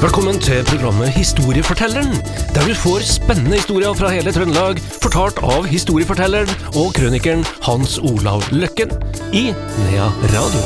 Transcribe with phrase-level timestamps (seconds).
[0.00, 2.14] Velkommen til programmet Historiefortelleren,
[2.54, 8.46] der du får spennende historier fra hele Trøndelag, fortalt av historiefortelleren og krønikeren Hans Olav
[8.48, 8.94] Løkken
[9.36, 10.62] i Nea Radio.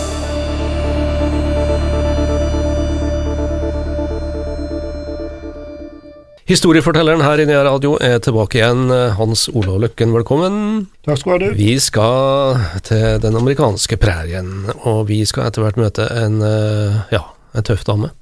[6.47, 8.87] Historiefortelleren her i Nea Radio er tilbake igjen.
[9.19, 10.85] Hans Olav Løkken, velkommen.
[11.11, 11.55] Takk skal du ha.
[11.59, 17.27] Vi skal til den amerikanske prærien, og vi skal etter hvert møte en, eh, ja,
[17.51, 18.15] en tøff dame.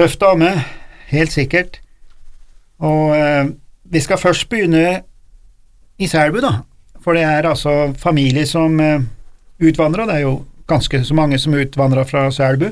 [0.00, 0.48] Tøff dame,
[1.10, 1.74] helt sikkert.
[2.80, 3.50] Og eh,
[3.92, 5.02] vi skal først begynne
[6.00, 6.54] i Selbu, da.
[7.04, 9.04] For det er altså familie som eh,
[9.60, 10.08] utvandrer.
[10.08, 10.38] Det er jo
[10.72, 12.70] ganske så mange som utvandrer fra Selbu.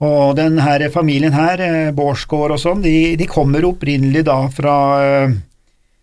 [0.00, 4.74] Og den her familien her, eh, Bårdsgård og sånn, de, de kommer opprinnelig da fra
[5.04, 5.38] eh,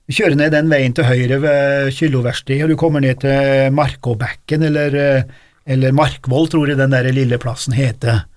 [0.05, 4.69] Du kjører ned den veien til høyre ved Kylloverkstedet, og du kommer ned til Markåbekken,
[4.69, 8.27] eller, eh, eller Markvoll, tror jeg den der lille plassen heter.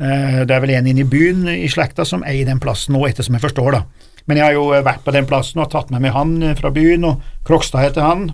[0.00, 3.02] Eh, Det er vel en inne i byen i slekta som eier den plassen nå,
[3.08, 3.82] ettersom jeg forstår, da.
[4.26, 6.54] Men jeg har jo eh, vært på den plassen og tatt med meg han eh,
[6.58, 8.28] fra byen, og Krokstad heter han.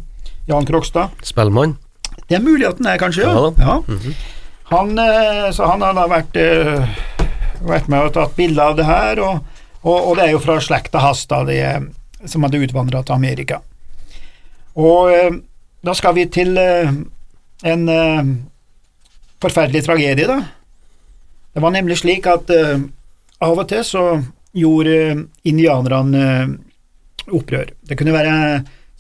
[0.49, 1.11] Jan Krokstad.
[1.27, 1.77] Spellemann.
[2.29, 3.33] Det er mulig at han er, kanskje, ja.
[3.33, 3.53] Ja da.
[3.65, 4.15] ja.
[4.69, 4.91] Han,
[5.57, 6.35] så han har da vært,
[7.65, 9.39] vært med og tatt bilde av det her, og,
[9.81, 13.17] og, og det er jo fra slekta hans, da, de, eh, som hadde utvandra til
[13.17, 13.63] Amerika.
[14.77, 15.41] Og
[15.85, 17.89] da skal vi til en
[19.43, 20.37] forferdelig tragedie, da.
[21.55, 22.81] Det var nemlig slik at uh,
[23.45, 24.05] av og til så
[24.57, 26.53] gjorde indianerne uh,
[27.35, 27.73] opprør.
[27.83, 28.35] Det kunne være,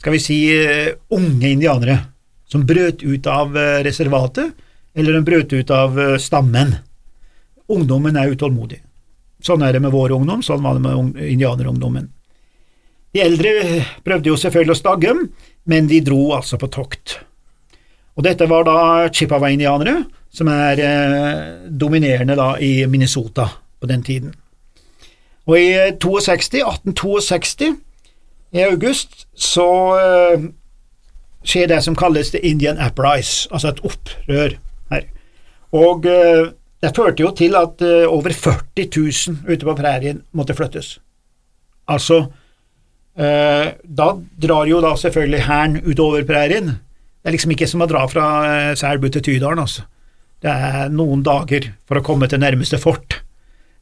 [0.01, 2.01] skal vi si, uh, unge indianere
[2.49, 3.53] som brøt ut av
[3.85, 4.55] reservatet,
[4.97, 6.71] eller de brøt ut av stammen.
[7.69, 8.79] Ungdommen er utålmodig.
[9.45, 12.09] Sånn er det med vår ungdom, sånn var det med indianerungdommen.
[13.13, 15.27] De eldre prøvde jo selvfølgelig å stagge dem,
[15.69, 17.19] men de dro altså på tokt.
[18.17, 18.79] Og dette var da
[19.13, 20.01] Chippewa-indianere,
[20.39, 23.49] som er eh, dominerende da i Minnesota
[23.81, 24.35] på den tiden.
[25.49, 27.75] Og i eh, 62, 1862,
[28.57, 30.47] i august, så eh,
[31.45, 34.57] skjer det som kalles The Indian Apprise, altså et opprør
[34.93, 35.09] her.
[35.77, 36.49] Og eh,
[36.83, 40.97] det førte jo til at eh, over 40 000 ute på prærien måtte flyttes.
[41.89, 42.23] Altså,
[43.19, 44.09] eh, da
[44.43, 46.67] drar jo da selvfølgelig hæren utover prærien.
[47.19, 49.89] Det er liksom ikke som å dra fra eh, Selbu til Tydalen, altså.
[50.43, 53.21] Det er noen dager for å komme til nærmeste fort.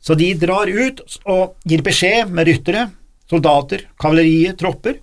[0.00, 2.86] Så de drar ut og gir beskjed med ryttere,
[3.28, 5.00] soldater, kavaleriet, tropper,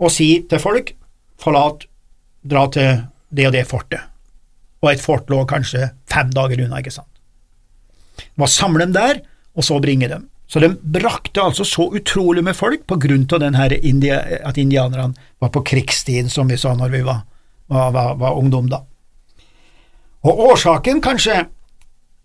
[0.00, 0.92] og sier til folk
[1.40, 1.86] forlat,
[2.44, 4.02] dra til det og det fortet.
[4.84, 7.10] Og et fort lå kanskje fem dager unna, ikke sant.
[8.36, 9.22] Må samle dem der,
[9.54, 10.26] og så bringe dem.
[10.50, 15.50] Så de brakte altså så utrolig med folk på grunn av india, at indianerne var
[15.54, 17.24] på krigstid, som vi sa når vi var,
[17.66, 18.82] var, var, var ungdom, da.
[20.24, 21.44] Og årsaken, kanskje,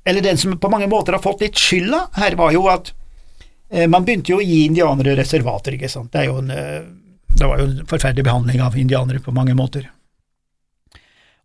[0.08, 2.94] eller den som på mange måter har fått litt skylda her, var jo at
[3.72, 6.14] eh, man begynte jo å gi indianere reservater, ikke sant.
[6.14, 6.86] Det, en, eh,
[7.36, 9.90] det var jo en forferdelig behandling av indianere på mange måter.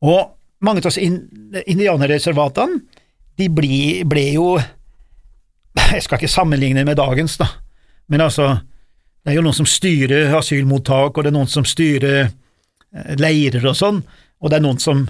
[0.04, 0.30] Og
[0.64, 1.18] mange av in,
[1.66, 2.80] indianerreservatene,
[3.34, 4.48] de ble, ble jo
[5.74, 7.48] Jeg skal ikke sammenligne med dagens, da,
[8.06, 8.44] men altså,
[9.24, 13.66] det er jo noen som styrer asylmottak, og det er noen som styrer eh, leirer
[13.66, 13.98] og sånn,
[14.38, 15.02] og det er noen som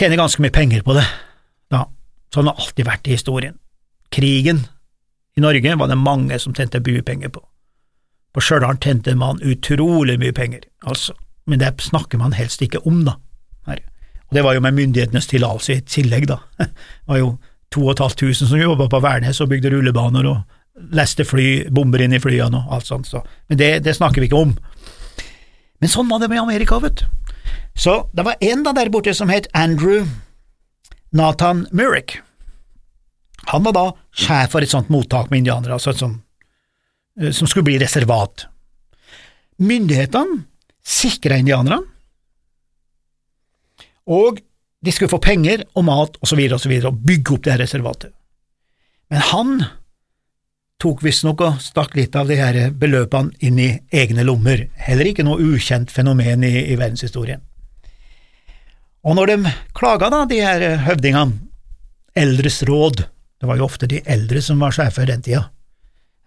[0.00, 1.06] tjener ganske mye penger på det.
[1.70, 1.84] Da.
[2.34, 3.56] sånn har det alltid vært i historien.
[4.10, 4.64] Krigen
[5.36, 7.42] i Norge var det mange som tjente buepenger på.
[8.34, 11.16] På Stjørdal tjente man utrolig mye penger, altså,
[11.50, 13.18] men det snakker man helst ikke om, da.
[14.30, 16.38] Og det var jo med myndighetenes tillatelse i tillegg, da.
[16.62, 17.30] Det var jo
[17.74, 22.60] 2500 som jobba på Værnes og bygde rullebaner og leste fly, bomber inn i flyene
[22.62, 23.24] og alt sånt, så.
[23.50, 24.54] men det, det snakker vi ikke om.
[25.80, 27.04] Men sånn var det med Amerika, vet du.
[27.76, 30.06] Så det var en da der borte som het Andrew
[31.10, 32.18] Nathan Murrick.
[33.50, 36.20] Han var da sjef for et sånt mottak med indianere, altså et sånt,
[37.20, 38.46] eh, som skulle bli reservat.
[39.58, 40.44] Myndighetene
[40.84, 41.82] sikra indianerne,
[44.06, 44.40] og
[44.80, 47.44] de skulle få penger og mat og så videre og så videre, og bygge opp
[47.44, 48.14] det her reservatet.
[49.10, 49.52] Men han
[50.80, 55.26] tok visstnok og stakk litt av de her beløpene inn i egne lommer, heller ikke
[55.26, 57.42] noe ukjent fenomen i, i verdenshistorien.
[59.06, 61.46] Og når de klaga, da, de her høvdingene,
[62.18, 63.04] eldres råd,
[63.40, 65.46] det var jo ofte de eldre som var sjefer den tida,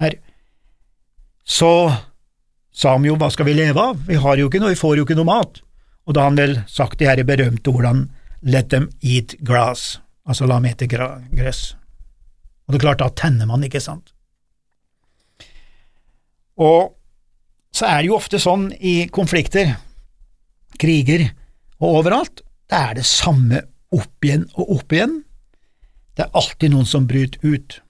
[0.01, 0.15] her,
[1.43, 1.69] så
[2.73, 4.97] sa de jo hva skal vi leve av, vi har jo ikke noe, vi får
[4.97, 5.59] jo ikke noe mat,
[6.07, 8.09] og da har han vel sagt de her berømte ordene
[8.43, 11.61] let them eat grass, altså la dem ete gress.
[12.65, 14.11] Og det er klart, da tenner man, ikke sant?
[16.59, 16.95] Og
[17.73, 19.75] så er det jo ofte sånn i konflikter,
[20.79, 21.29] kriger
[21.79, 22.43] og overalt,
[22.73, 23.59] det er det samme
[23.93, 25.19] opp igjen og opp igjen.
[26.17, 27.81] Det er alltid noen som bryter ut.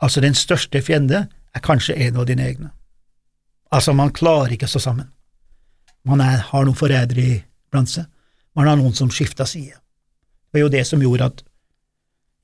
[0.00, 2.68] altså den største fiende, er kanskje en av dine egne.
[3.74, 5.08] Altså, man klarer ikke å stå sammen.
[6.06, 8.06] Man er, har noen forrædere blant seg,
[8.54, 9.74] man har noen som skifta side.
[9.74, 11.42] Det var jo det som gjorde at,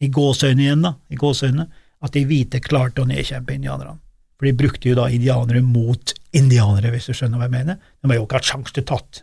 [0.02, 1.68] i gåseøyne igjen, da, i gåseøyne,
[2.02, 4.00] at de hvite klarte å nedkjempe indianerne.
[4.34, 7.78] For de brukte jo da indianere mot indianere, hvis du skjønner hva jeg mener.
[8.02, 9.22] De har jo ikke hatt sjanse til tatt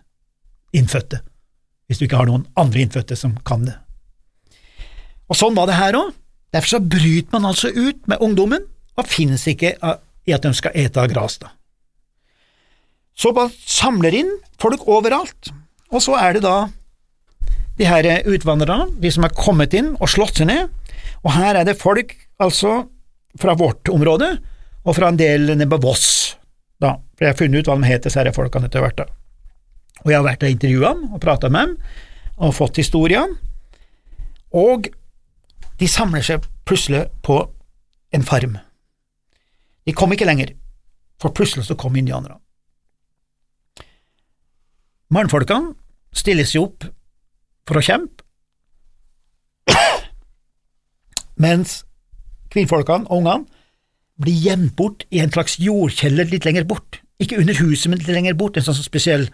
[0.71, 1.19] innfødte,
[1.91, 3.75] hvis du ikke har noen andre innfødte som kan det.
[5.27, 6.13] Og sånn var det her òg.
[6.55, 8.63] Derfor så bryter man altså ut med ungdommen,
[8.99, 11.51] og finnes ikke i at de skal ete av gras, da.
[13.15, 15.51] Så man samler inn folk overalt,
[15.91, 16.55] og så er det da
[17.79, 20.71] de her utvandrerne, de som er kommet inn og slått seg ned,
[21.23, 22.85] og her er det folk, altså,
[23.39, 24.33] fra vårt område,
[24.83, 26.07] og fra en del nede på Voss,
[26.81, 29.03] da, for jeg har funnet ut hva de heter, disse folkene etter hvert.
[29.03, 29.20] da.
[30.01, 31.77] Og jeg har vært og intervjua ham og prata med dem,
[32.41, 33.37] og fått historien.
[34.51, 34.89] og
[35.79, 37.39] de samler seg plutselig på
[38.13, 38.57] en farm.
[39.87, 40.51] De kom ikke lenger,
[41.17, 42.37] for plutselig så kom indianerne.
[45.09, 45.73] Mannfolkene
[46.13, 46.85] stiller seg opp
[47.65, 48.21] for å kjempe,
[51.41, 51.81] mens
[52.53, 53.47] kvinnfolkene og ungene
[54.21, 58.13] blir gjemt bort i en slags jordkjeller litt lenger bort, ikke under huset, men litt
[58.13, 59.25] lenger bort, en sånn spesiell,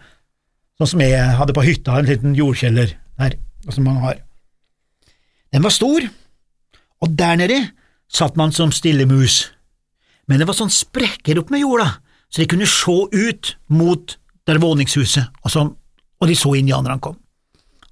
[0.78, 3.36] sånn som jeg hadde på hytta, en liten jordkjeller der,
[3.68, 4.20] som man har.
[5.52, 6.04] Den var stor,
[7.02, 7.58] og der nede
[8.08, 9.48] satt man som stille mus,
[10.28, 11.88] men det var sånn sprekker opp med jorda,
[12.28, 14.14] så de kunne se ut mot
[14.48, 15.64] der våningshuset, og, så,
[16.20, 17.18] og de så indianerne kom.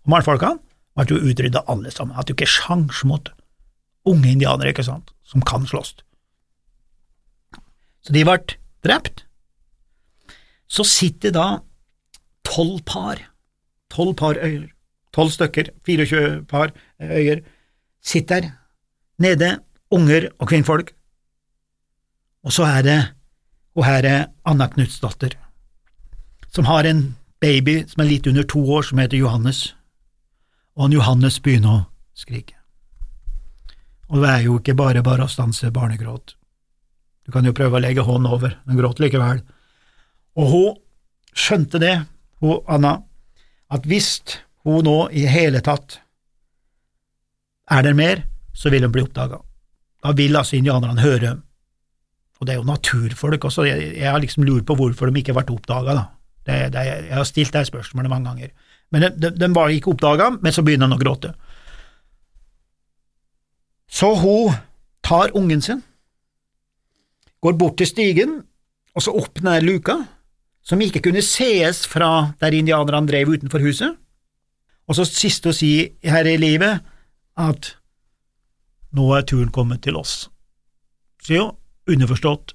[0.04, 0.60] Og Mannfolkene
[0.96, 3.32] ble jo utrydda alle sammen, hadde jo ikke sjans mot
[4.06, 5.96] unge indianere, ikke sant, som kan slåss.
[8.06, 8.38] Så de ble
[8.86, 9.24] drept.
[10.70, 11.46] Så sitter da
[12.56, 13.20] tolv par,
[13.92, 14.70] tolv par øyer,
[15.12, 17.42] tolv stykker, 24 par øyer,
[18.00, 18.50] sitter
[19.20, 19.58] nede,
[19.92, 20.94] unger og kvinnfolk.
[22.46, 23.00] Og så er det
[23.76, 25.34] og her er Anna Knutsdatter,
[26.48, 27.10] som har en
[27.44, 29.74] baby som er litt under to år, som heter Johannes,
[30.76, 31.84] og han Johannes begynner å
[32.16, 32.56] skrike.
[34.08, 36.36] Og det er jo ikke bare bare å stanse barnegråt.
[37.26, 39.42] Du kan jo prøve å legge hånden over, men gråt likevel.
[40.38, 40.76] Og hun
[41.36, 41.96] skjønte det,
[42.42, 42.98] hun Anna,
[43.72, 44.20] at hvis
[44.66, 46.00] hun nå i hele tatt
[47.70, 48.22] er der mer,
[48.54, 49.40] så vil hun bli oppdaga.
[50.04, 51.32] Da vil altså indianerne høre,
[52.36, 55.94] og det er jo naturfolk også, jeg, har liksom lurt på hvorfor de ikke oppdaga,
[55.94, 56.04] da.
[56.46, 58.50] Det, det, jeg har stilt det spørsmålet mange ganger.
[58.94, 61.32] Men de, de, de var ikke oppdaga, men så begynner han å gråte.
[63.90, 64.54] Så hun
[65.02, 65.82] tar ungen sin,
[67.42, 68.38] går bort til stigen,
[68.94, 69.98] og så opp den luka,
[70.66, 73.94] som ikke kunne sees fra der indianerne drev utenfor huset,
[74.86, 75.72] og så siste å si
[76.06, 76.82] her i livet
[77.38, 77.72] at
[78.96, 80.26] nå er turen kommet til oss.
[81.22, 81.46] Så jo,
[81.90, 82.54] underforstått,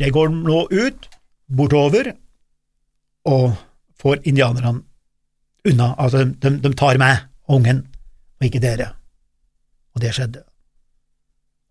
[0.00, 1.08] jeg går nå ut,
[1.48, 2.12] bortover,
[3.26, 3.56] og
[4.00, 4.78] får indianerne
[5.66, 7.82] unna, altså de, de tar meg, ungen,
[8.38, 8.90] og ikke dere.
[9.96, 10.44] Og det skjedde.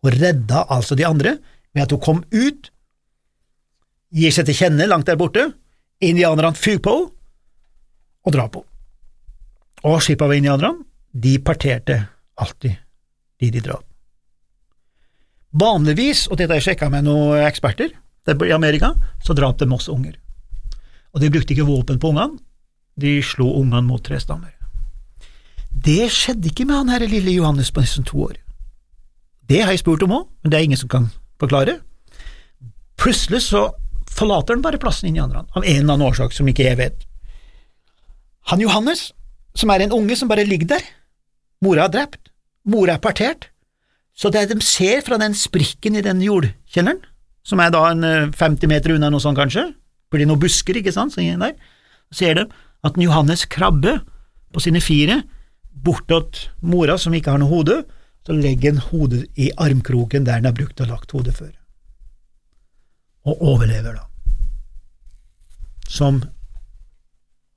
[0.03, 1.37] Og redda altså de andre,
[1.73, 2.71] ved at hun kom ut,
[4.15, 5.49] gir seg til kjenne langt der borte,
[6.03, 7.11] indianerne fyker på henne
[8.25, 8.71] og drar på henne.
[9.85, 10.81] Og Shipaway-indianerne,
[11.13, 11.99] de parterte
[12.41, 12.73] alltid
[13.39, 13.83] de de drap.
[15.55, 19.91] Vanligvis, og dette har jeg sjekka med noen eksperter i Amerika, så drap de masse
[19.91, 20.17] unger.
[21.13, 22.39] Og de brukte ikke våpen på ungene,
[22.99, 24.51] de slo ungene mot tre stammer.
[25.69, 28.39] Det skjedde ikke med han her lille Johannes på nesten to år.
[29.45, 31.77] Det har jeg spurt om òg, men det er ingen som kan forklare.
[32.97, 33.67] Plutselig så
[34.15, 36.79] forlater han bare plassen inn i andre, av en eller annen årsak som ikke jeg
[36.79, 37.03] vet.
[38.51, 39.09] Han Johannes,
[39.57, 40.85] som er en unge som bare ligger der,
[41.65, 42.31] mora er drept,
[42.69, 43.49] mora er partert,
[44.15, 47.01] så det de ser fra den sprikken i den jordkjelleren,
[47.45, 49.67] som er da en 50 eh, meter unna noe sånt kanskje,
[50.09, 51.57] blir det noen busker, ikke sant, så der,
[52.13, 52.45] ser de
[52.85, 53.99] at en Johannes krabbe
[54.53, 55.23] på sine fire
[55.85, 57.81] bortåt mora som ikke har noe hode,
[58.25, 61.51] så legger han hodet i armkroken der han har brukt og lagt hodet før
[63.25, 64.05] og overlever, da.
[65.89, 66.23] Som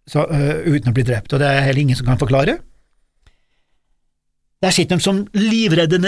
[0.08, 2.56] så, uh, uten å bli drept, og det er heller ingen som kan forklare.
[4.64, 6.00] Der sitter de som livredde.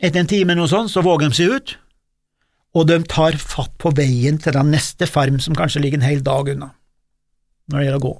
[0.00, 1.74] Etter en time eller noe sånt, så våger de seg ut,
[2.76, 6.24] og de tar fatt på veien til den neste farm som kanskje ligger en hel
[6.24, 6.72] dag unna,
[7.68, 8.14] når det gjelder å gå.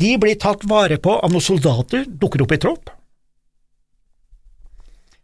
[0.00, 2.92] De blir tatt vare på av noen soldater, dukker opp i tropp,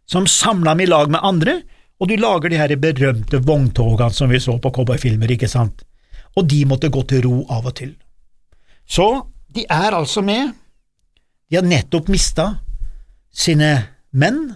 [0.09, 1.61] som samler dem i lag med andre,
[2.01, 5.85] og du lager de her berømte vogntogene som vi så på cowboyfilmer, ikke sant,
[6.35, 7.93] og de måtte gå til ro av og til.
[8.89, 9.07] Så
[9.53, 10.51] de er altså med,
[11.49, 12.47] de har nettopp mista
[13.33, 13.75] sine
[14.11, 14.47] menn,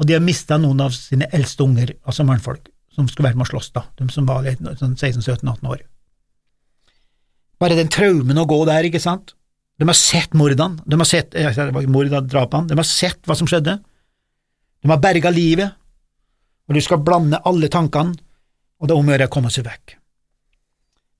[0.00, 3.48] og de har mista noen av sine eldste unger, altså mannfolk, som skulle vært med
[3.48, 4.46] å slåss da, de som var
[4.80, 5.82] sånn 16-17-18 år.
[7.60, 9.34] Bare den traumen å gå der, ikke sant?
[9.80, 13.48] De har sett mordene, de har sett eh, mord drapene, de har sett hva som
[13.48, 13.78] skjedde,
[14.80, 15.76] de har berga livet,
[16.70, 18.14] og du skal blande alle tankene,
[18.78, 19.96] og det er om å gjøre å komme seg vekk.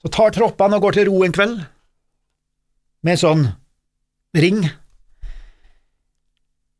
[0.01, 1.65] Så tar troppene og går til ro en kveld,
[3.03, 3.49] med sånn
[4.39, 4.61] ring,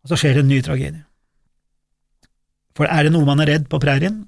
[0.01, 1.03] og så skjer det en ny tragedie.
[2.79, 4.23] For er det noe man er redd på prærien,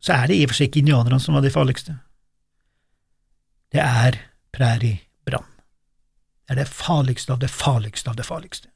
[0.00, 1.98] så er det i og for seg ikke indianerne som var de farligste.
[3.68, 4.16] Det er
[4.56, 5.46] præriebrann.
[6.48, 8.72] Det er det farligste av det farligste av det farligste.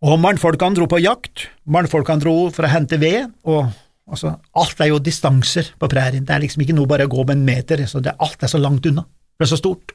[0.00, 3.66] Og mannfolkene dro på jakt, mannfolkene dro for å hente ved, og
[4.08, 7.26] altså, alt er jo distanser på prærien, det er liksom ikke noe bare å gå
[7.26, 9.04] med en meter, så det, alt er så langt unna,
[9.36, 9.92] det er så stort.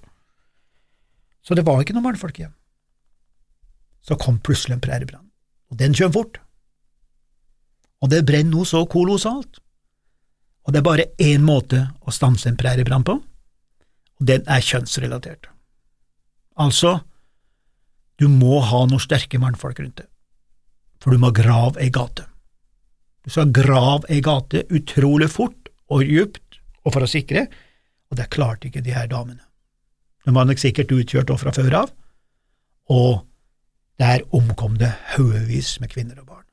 [1.45, 2.53] Så det var ikke noe mannfolk igjen.
[4.05, 5.25] Så kom plutselig en præriebrann,
[5.73, 6.37] og den kjøm fort.
[8.05, 9.57] Og det brenner noe så kolossalt.
[10.65, 13.17] Og det er bare én måte å stanse en præriebrann på,
[14.15, 15.49] og den er kjønnsrelatert.
[16.61, 16.99] Altså,
[18.19, 20.09] du må ha noen sterke mannfolk rundt deg,
[21.03, 22.27] for du må grave ei gate.
[23.25, 27.47] Du skal grave ei gate utrolig fort og djupt og for å sikre,
[28.11, 29.43] og det klarte ikke de her damene.
[30.25, 31.93] De var nok sikkert utkjørt fra før av,
[32.93, 33.25] og
[34.01, 36.45] der omkom det haugevis med kvinner og barn.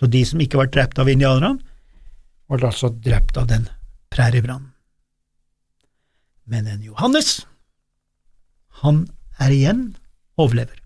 [0.00, 1.60] Så de som ikke ble drept av indianerne,
[2.50, 3.66] ble altså drept av den
[4.12, 4.72] præriebrannen.
[6.44, 7.46] Men en Johannes,
[8.82, 9.06] han
[9.42, 9.86] er igjen
[10.40, 10.78] overlever,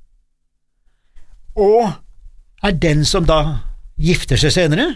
[1.58, 1.92] og
[2.64, 3.40] er den som da
[3.98, 4.92] gifter seg senere,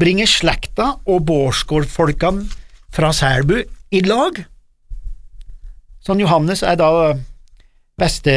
[0.00, 2.46] bringer slekta og Bårdsgård-folkene
[2.94, 3.58] fra Selbu
[3.92, 4.40] i lag.
[6.00, 6.90] Sånn Johannes er da
[8.00, 8.36] beste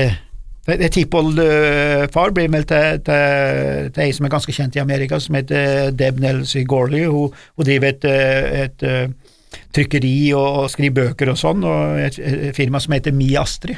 [0.64, 5.90] Tippoldfar blir meldt til, til, til, ei som er ganske kjent i Amerika, som heter
[5.92, 7.04] Deb Nelsie Gorley.
[7.12, 12.56] Hun, hun, driver et, et, et trykkeri og skriver bøker og sånn, og et, et
[12.56, 13.76] firma som heter Mi Astrid,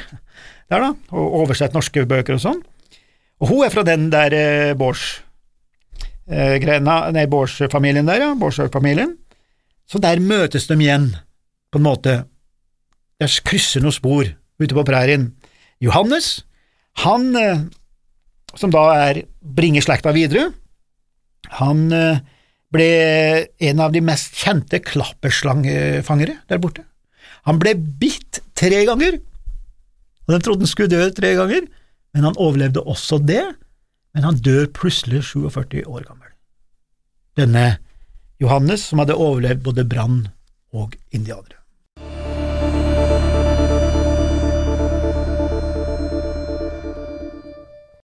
[0.70, 2.62] der da, og oversett norske bøker og sånn.
[3.42, 5.04] Og hun er fra den der eh, Bårds
[6.26, 9.14] eh, nei, Bårds-familien der, ja, Bårdsøk-familien.
[9.86, 11.12] Så der møtes de igjen,
[11.70, 12.16] på en måte.
[13.20, 14.26] Der krysser noen spor
[14.58, 15.30] ute på prærien.
[15.84, 16.40] Johannes
[17.04, 17.60] han, eh,
[18.56, 20.48] som da er bringer slekta videre,
[21.60, 22.22] han eh,
[22.72, 22.90] ble
[23.68, 26.86] en av de mest kjente klapperslangfangere der borte.
[27.46, 29.20] Han ble bitt tre ganger,
[30.26, 31.66] og de trodde han skulle dø tre ganger,
[32.14, 33.44] men han overlevde også det,
[34.16, 36.30] men han dør plutselig 47 år gammel.
[37.36, 37.66] Denne
[38.40, 40.22] Johannes, som hadde overlevd både brann
[40.76, 41.60] og indianere.